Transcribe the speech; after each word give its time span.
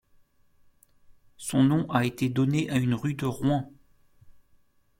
Son 1.37 1.61
nom 1.63 1.87
a 1.91 2.05
été 2.05 2.27
donné 2.27 2.67
à 2.71 2.77
une 2.77 2.95
rue 2.95 3.13
de 3.13 3.27
Rouen. 3.27 3.71